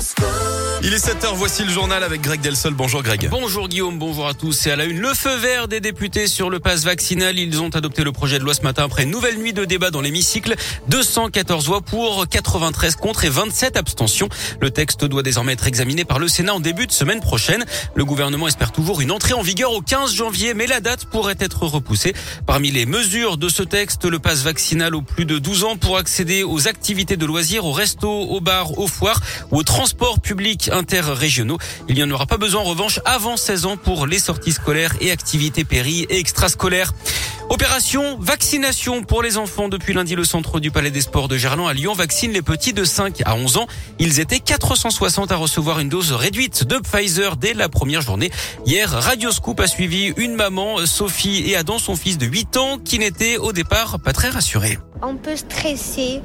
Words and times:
school. 0.00 0.49
Il 0.82 0.94
est 0.94 1.06
7h, 1.06 1.34
voici 1.34 1.62
le 1.62 1.68
journal 1.68 2.02
avec 2.02 2.22
Greg 2.22 2.40
Delsol. 2.40 2.72
Bonjour 2.72 3.02
Greg. 3.02 3.28
Bonjour 3.30 3.68
Guillaume, 3.68 3.98
bonjour 3.98 4.26
à 4.26 4.32
tous. 4.32 4.66
Et 4.66 4.70
à 4.70 4.76
la 4.76 4.86
une, 4.86 4.98
le 4.98 5.12
feu 5.12 5.36
vert 5.36 5.68
des 5.68 5.80
députés 5.80 6.26
sur 6.26 6.48
le 6.48 6.58
pass 6.58 6.84
vaccinal. 6.84 7.38
Ils 7.38 7.60
ont 7.60 7.68
adopté 7.68 8.02
le 8.02 8.12
projet 8.12 8.38
de 8.38 8.44
loi 8.44 8.54
ce 8.54 8.62
matin 8.62 8.84
après 8.84 9.02
une 9.02 9.10
nouvelle 9.10 9.36
nuit 9.36 9.52
de 9.52 9.66
débat 9.66 9.90
dans 9.90 10.00
l'hémicycle. 10.00 10.54
214 10.88 11.66
voix 11.66 11.82
pour, 11.82 12.26
93 12.26 12.96
contre 12.96 13.26
et 13.26 13.28
27 13.28 13.76
abstentions. 13.76 14.30
Le 14.62 14.70
texte 14.70 15.04
doit 15.04 15.22
désormais 15.22 15.52
être 15.52 15.66
examiné 15.66 16.06
par 16.06 16.18
le 16.18 16.28
Sénat 16.28 16.54
en 16.54 16.60
début 16.60 16.86
de 16.86 16.92
semaine 16.92 17.20
prochaine. 17.20 17.62
Le 17.94 18.06
gouvernement 18.06 18.48
espère 18.48 18.72
toujours 18.72 19.02
une 19.02 19.10
entrée 19.10 19.34
en 19.34 19.42
vigueur 19.42 19.74
au 19.74 19.82
15 19.82 20.14
janvier, 20.14 20.54
mais 20.54 20.66
la 20.66 20.80
date 20.80 21.04
pourrait 21.04 21.36
être 21.40 21.66
repoussée. 21.66 22.14
Parmi 22.46 22.70
les 22.70 22.86
mesures 22.86 23.36
de 23.36 23.50
ce 23.50 23.62
texte, 23.62 24.06
le 24.06 24.18
pass 24.18 24.44
vaccinal 24.44 24.94
aux 24.94 25.02
plus 25.02 25.26
de 25.26 25.38
12 25.38 25.64
ans 25.64 25.76
pour 25.76 25.98
accéder 25.98 26.42
aux 26.42 26.68
activités 26.68 27.18
de 27.18 27.26
loisirs, 27.26 27.66
aux 27.66 27.72
restos, 27.72 28.22
aux 28.22 28.40
bars, 28.40 28.78
aux 28.78 28.88
foires 28.88 29.20
ou 29.50 29.58
aux 29.58 29.62
transports 29.62 30.20
publics 30.20 30.69
Il 31.88 31.94
n'y 31.94 32.02
en 32.02 32.10
aura 32.10 32.26
pas 32.26 32.36
besoin 32.36 32.60
en 32.60 32.64
revanche 32.64 33.00
avant 33.04 33.36
16 33.36 33.66
ans 33.66 33.76
pour 33.76 34.06
les 34.06 34.18
sorties 34.18 34.52
scolaires 34.52 34.94
et 35.00 35.10
activités 35.10 35.64
péri 35.64 36.06
et 36.08 36.18
extrascolaires. 36.18 36.92
Opération 37.50 38.16
vaccination 38.20 39.02
pour 39.02 39.24
les 39.24 39.36
enfants. 39.36 39.68
Depuis 39.68 39.92
lundi, 39.92 40.14
le 40.14 40.22
centre 40.22 40.60
du 40.60 40.70
Palais 40.70 40.92
des 40.92 41.00
Sports 41.00 41.26
de 41.26 41.36
Gerland 41.36 41.68
à 41.68 41.72
Lyon 41.72 41.94
vaccine 41.94 42.30
les 42.30 42.42
petits 42.42 42.72
de 42.72 42.84
5 42.84 43.22
à 43.24 43.34
11 43.34 43.56
ans. 43.56 43.66
Ils 43.98 44.20
étaient 44.20 44.38
460 44.38 45.32
à 45.32 45.36
recevoir 45.36 45.80
une 45.80 45.88
dose 45.88 46.12
réduite 46.12 46.62
de 46.62 46.78
Pfizer 46.78 47.36
dès 47.36 47.54
la 47.54 47.68
première 47.68 48.02
journée. 48.02 48.30
Hier, 48.66 48.88
Radio 48.88 49.32
Scoop 49.32 49.58
a 49.58 49.66
suivi 49.66 50.12
une 50.16 50.36
maman, 50.36 50.86
Sophie, 50.86 51.42
et 51.50 51.56
Adam, 51.56 51.80
son 51.80 51.96
fils 51.96 52.18
de 52.18 52.26
8 52.26 52.56
ans, 52.56 52.78
qui 52.78 53.00
n'était 53.00 53.36
au 53.36 53.52
départ 53.52 53.98
pas 53.98 54.12
très 54.12 54.28
rassuré. 54.28 54.78
Un 55.02 55.16
peu 55.16 55.34
stressé, 55.34 56.20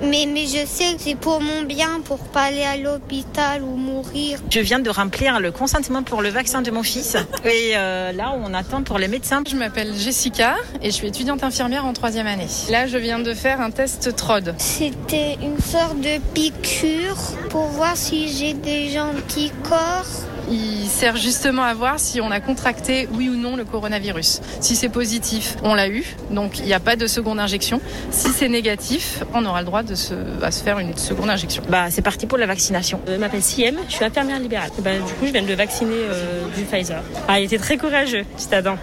mais, 0.00 0.26
mais 0.26 0.46
je 0.46 0.64
sais 0.66 0.94
que 0.94 1.00
c'est 1.00 1.14
pour 1.14 1.40
mon 1.40 1.62
bien, 1.62 2.00
pour 2.04 2.18
pas 2.18 2.44
aller 2.44 2.62
à 2.62 2.76
l'hôpital 2.76 3.62
ou 3.62 3.76
mourir. 3.76 4.38
Je 4.50 4.60
viens 4.60 4.78
de 4.78 4.88
remplir 4.90 5.40
le 5.40 5.52
consentement 5.52 6.02
pour 6.02 6.22
le 6.22 6.30
vaccin 6.30 6.62
de 6.62 6.70
mon 6.70 6.82
fils 6.82 7.16
et 7.44 7.72
euh, 7.76 8.12
là 8.12 8.34
on 8.42 8.54
attend 8.54 8.82
pour 8.82 8.98
les 8.98 9.08
médecins. 9.08 9.42
Je 9.48 9.56
m'appelle 9.56 9.94
Jessica 9.94 10.56
et 10.82 10.86
je 10.86 10.94
suis 10.94 11.08
étudiante 11.08 11.44
infirmière 11.44 11.84
en 11.84 11.92
troisième 11.92 12.26
année. 12.26 12.46
Là 12.70 12.86
je 12.86 12.96
viens 12.96 13.18
de 13.18 13.34
faire 13.34 13.60
un 13.60 13.70
test 13.70 14.14
TROD. 14.16 14.54
C'était 14.58 15.36
une 15.42 15.58
sorte 15.60 16.00
de 16.00 16.18
piqûre 16.32 17.16
pour 17.50 17.66
voir 17.66 17.96
si 17.96 18.28
j'ai 18.28 18.54
des 18.54 18.98
anticorps. 18.98 20.06
Il 20.50 20.88
sert 20.88 21.16
justement 21.16 21.62
à 21.62 21.74
voir 21.74 21.98
si 21.98 22.20
on 22.20 22.30
a 22.30 22.40
contracté 22.40 23.08
oui 23.12 23.28
ou 23.28 23.36
non 23.36 23.56
le 23.56 23.64
coronavirus. 23.64 24.40
Si 24.60 24.76
c'est 24.76 24.88
positif, 24.88 25.56
on 25.62 25.74
l'a 25.74 25.88
eu, 25.88 26.04
donc 26.30 26.58
il 26.58 26.66
n'y 26.66 26.74
a 26.74 26.80
pas 26.80 26.96
de 26.96 27.06
seconde 27.06 27.40
injection. 27.40 27.80
Si 28.10 28.28
c'est 28.28 28.48
négatif, 28.48 29.22
on 29.32 29.44
aura 29.44 29.60
le 29.60 29.66
droit 29.66 29.82
de 29.82 29.94
se, 29.94 30.14
à 30.42 30.50
se 30.50 30.62
faire 30.62 30.78
une 30.78 30.96
seconde 30.96 31.30
injection. 31.30 31.62
Bah 31.68 31.86
c'est 31.90 32.02
parti 32.02 32.26
pour 32.26 32.38
la 32.38 32.46
vaccination. 32.46 33.00
Je 33.06 33.14
m'appelle 33.14 33.42
Siem, 33.42 33.76
je 33.88 33.94
suis 33.94 34.04
infirmière 34.04 34.38
libérale. 34.38 34.70
Bah, 34.78 34.96
du 34.96 35.12
coup 35.14 35.26
je 35.26 35.32
viens 35.32 35.42
de 35.42 35.48
le 35.48 35.54
vacciner 35.54 35.94
euh, 35.94 36.44
du 36.56 36.62
Pfizer. 36.64 37.02
Ah 37.28 37.40
il 37.40 37.44
était 37.44 37.58
très 37.58 37.76
courageux, 37.76 38.24
petit 38.36 38.54
Adam. 38.54 38.76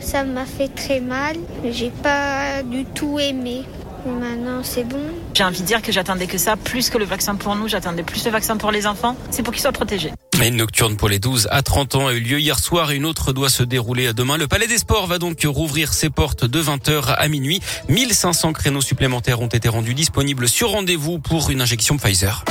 Ça 0.00 0.24
m'a 0.24 0.44
fait 0.44 0.68
très 0.68 1.00
mal, 1.00 1.36
j'ai 1.68 1.90
pas 1.90 2.62
du 2.64 2.84
tout 2.84 3.18
aimé. 3.18 3.64
Maintenant, 4.06 4.62
c'est 4.62 4.84
bon. 4.84 5.00
J'ai 5.34 5.44
envie 5.44 5.60
de 5.60 5.66
dire 5.66 5.82
que 5.82 5.90
j'attendais 5.92 6.26
que 6.26 6.38
ça, 6.38 6.56
plus 6.56 6.90
que 6.90 6.98
le 6.98 7.04
vaccin 7.04 7.34
pour 7.34 7.56
nous, 7.56 7.68
j'attendais 7.68 8.02
plus 8.02 8.24
le 8.24 8.30
vaccin 8.30 8.56
pour 8.56 8.70
les 8.70 8.86
enfants. 8.86 9.16
C'est 9.30 9.42
pour 9.42 9.52
qu'ils 9.52 9.62
soient 9.62 9.72
protégés. 9.72 10.12
Une 10.44 10.56
nocturne 10.56 10.96
pour 10.96 11.08
les 11.08 11.18
12 11.18 11.48
à 11.50 11.62
30 11.62 11.96
ans 11.96 12.06
a 12.06 12.12
eu 12.12 12.20
lieu 12.20 12.38
hier 12.38 12.58
soir 12.58 12.92
et 12.92 12.96
une 12.96 13.04
autre 13.04 13.32
doit 13.32 13.48
se 13.48 13.62
dérouler 13.64 14.12
demain. 14.12 14.36
Le 14.36 14.46
Palais 14.46 14.68
des 14.68 14.78
Sports 14.78 15.06
va 15.06 15.18
donc 15.18 15.42
rouvrir 15.44 15.92
ses 15.92 16.08
portes 16.08 16.44
de 16.44 16.62
20h 16.62 17.14
à 17.16 17.28
minuit. 17.28 17.60
1500 17.88 18.52
créneaux 18.52 18.80
supplémentaires 18.80 19.40
ont 19.40 19.48
été 19.48 19.68
rendus 19.68 19.94
disponibles 19.94 20.48
sur 20.48 20.70
rendez-vous 20.70 21.18
pour 21.18 21.50
une 21.50 21.60
injection 21.60 21.96
Pfizer. 21.96 22.44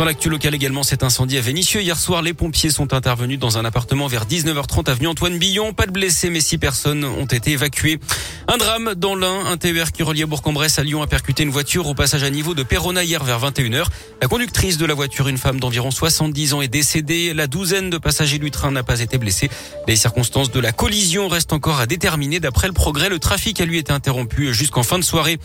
Dans 0.00 0.06
l'actu 0.06 0.30
local 0.30 0.54
également, 0.54 0.82
cet 0.82 1.02
incendie 1.02 1.36
à 1.36 1.42
Vénissieux. 1.42 1.82
Hier 1.82 1.98
soir, 1.98 2.22
les 2.22 2.32
pompiers 2.32 2.70
sont 2.70 2.94
intervenus 2.94 3.38
dans 3.38 3.58
un 3.58 3.66
appartement 3.66 4.06
vers 4.06 4.24
19h30 4.24 4.88
avenue 4.88 5.08
Antoine 5.08 5.36
Billon. 5.36 5.74
Pas 5.74 5.84
de 5.84 5.90
blessés, 5.90 6.30
mais 6.30 6.40
six 6.40 6.56
personnes 6.56 7.04
ont 7.04 7.26
été 7.26 7.50
évacuées. 7.50 8.00
Un 8.48 8.56
drame 8.56 8.94
dans 8.94 9.14
l'un. 9.14 9.44
Un 9.44 9.58
TER 9.58 9.92
qui 9.92 10.02
reliait 10.02 10.24
Bourg-en-Bresse 10.24 10.78
à 10.78 10.84
Lyon 10.84 11.02
a 11.02 11.06
percuté 11.06 11.42
une 11.42 11.50
voiture 11.50 11.86
au 11.86 11.92
passage 11.92 12.22
à 12.22 12.30
niveau 12.30 12.54
de 12.54 12.62
Perrona 12.62 13.04
hier 13.04 13.22
vers 13.22 13.38
21h. 13.40 13.84
La 14.22 14.26
conductrice 14.26 14.78
de 14.78 14.86
la 14.86 14.94
voiture, 14.94 15.28
une 15.28 15.36
femme 15.36 15.60
d'environ 15.60 15.90
70 15.90 16.54
ans, 16.54 16.62
est 16.62 16.68
décédée. 16.68 17.34
La 17.34 17.46
douzaine 17.46 17.90
de 17.90 17.98
passagers 17.98 18.38
du 18.38 18.50
train 18.50 18.70
n'a 18.70 18.82
pas 18.82 19.00
été 19.00 19.18
blessée. 19.18 19.50
Les 19.86 19.96
circonstances 19.96 20.50
de 20.50 20.60
la 20.60 20.72
collision 20.72 21.28
restent 21.28 21.52
encore 21.52 21.78
à 21.78 21.84
déterminer. 21.84 22.40
D'après 22.40 22.68
le 22.68 22.72
progrès, 22.72 23.10
le 23.10 23.18
trafic 23.18 23.60
a 23.60 23.66
lui 23.66 23.76
été 23.76 23.92
interrompu 23.92 24.54
jusqu'en 24.54 24.82
fin 24.82 24.98
de 24.98 25.04
soirée. 25.04 25.38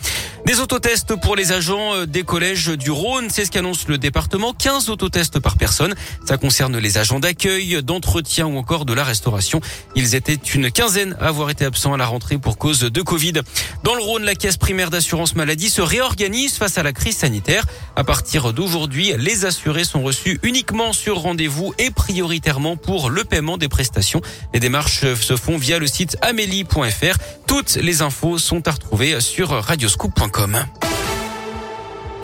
Des 0.45 0.61
autotests 0.61 1.13
pour 1.15 1.35
les 1.35 1.51
agents 1.51 2.05
des 2.05 2.23
collèges 2.23 2.69
du 2.69 2.89
Rhône, 2.89 3.27
c'est 3.29 3.44
ce 3.44 3.51
qu'annonce 3.51 3.89
le 3.89 3.97
département. 3.97 4.44
15 4.53 4.89
autotests 4.89 5.39
par 5.39 5.57
personne. 5.57 5.95
Ça 6.25 6.38
concerne 6.38 6.78
les 6.78 6.97
agents 6.97 7.19
d'accueil, 7.19 7.81
d'entretien 7.83 8.45
ou 8.45 8.57
encore 8.57 8.85
de 8.85 8.94
la 8.94 9.03
restauration. 9.03 9.61
Ils 9.95 10.16
étaient 10.16 10.39
une 10.53 10.72
quinzaine 10.72 11.16
à 11.19 11.28
avoir 11.28 11.50
été 11.50 11.66
absents 11.66 11.94
à 11.94 11.97
la 11.97 12.06
rentrée 12.06 12.38
pour 12.38 12.57
cause 12.57 12.79
de 12.79 13.01
Covid. 13.01 13.41
Dans 13.83 13.95
le 13.95 14.01
Rhône, 14.01 14.23
la 14.23 14.35
caisse 14.35 14.57
primaire 14.57 14.89
d'assurance 14.89 15.35
maladie 15.35 15.69
se 15.69 15.81
réorganise 15.81 16.57
face 16.57 16.78
à 16.78 16.83
la 16.83 16.94
crise 16.94 17.17
sanitaire. 17.17 17.66
À 17.95 18.03
partir 18.03 18.53
d'aujourd'hui, 18.53 19.13
les 19.17 19.45
assurés 19.45 19.83
sont 19.83 20.03
reçus 20.03 20.39
uniquement 20.44 20.94
sur 20.94 21.17
rendez-vous 21.17 21.73
et 21.77 21.91
prioritairement 21.91 22.77
pour 22.77 23.09
le 23.09 23.23
paiement 23.23 23.57
des 23.57 23.69
prestations. 23.69 24.22
Les 24.53 24.59
démarches 24.59 25.13
se 25.16 25.35
font 25.35 25.57
via 25.57 25.79
le 25.79 25.88
site 25.88 26.17
amélie.fr. 26.22 27.17
Toutes 27.47 27.75
les 27.75 28.01
infos 28.01 28.38
sont 28.38 28.67
à 28.67 28.72
retrouver 28.72 29.19
sur 29.22 29.50
radioscoop.com. 29.50 30.66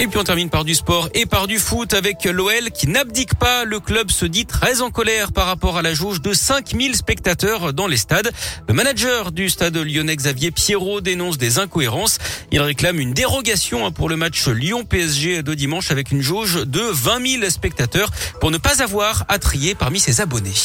Et 0.02 0.08
puis 0.08 0.18
on 0.18 0.24
termine 0.24 0.50
par 0.50 0.66
du 0.66 0.74
sport 0.74 1.10
et 1.14 1.28
par 1.28 1.46
du 1.46 1.60
foot 1.60 1.94
avec 1.94 2.26
l'OL 2.26 2.72
qui 2.74 2.88
n'abdique 2.88 3.36
pas. 3.36 3.66
Le 3.66 3.80
club 3.80 4.10
se 4.10 4.26
dit 4.26 4.48
très 4.48 4.82
en 4.82 4.90
colère 4.90 5.32
par 5.32 5.46
rapport 5.46 5.78
à 5.78 5.84
la 5.84 5.94
jauge 5.94 6.22
de 6.22 6.34
5000 6.34 6.96
spectateurs 6.96 7.72
dans 7.72 7.86
les 7.86 7.98
stades. 7.98 8.32
Le 8.68 8.74
manager 8.74 9.32
du 9.32 9.48
stade 9.48 9.78
lyonnais 9.78 10.16
Xavier 10.16 10.50
Pierrot 10.50 11.02
dénonce 11.02 11.38
des 11.38 11.60
incohérences. 11.60 12.18
Il 12.52 12.62
réclame 12.62 13.00
une 13.00 13.14
dérogation 13.14 13.92
pour 13.92 14.10
le 14.10 14.18
match 14.18 14.48
Lyon-PSG 14.48 15.44
de 15.44 15.54
dimanche 15.54 15.92
avec 15.92 16.12
une 16.12 16.22
jauge 16.22 16.66
de 16.66 16.82
20 16.82 17.40
000 17.42 17.50
spectateurs 17.52 18.10
pour 18.40 18.50
ne 18.50 18.58
pas 18.58 18.82
avoir 18.82 19.26
à 19.28 19.38
trier 19.38 19.76
parmi 19.76 20.00
ses 20.00 20.20
abonnés. 20.20 20.56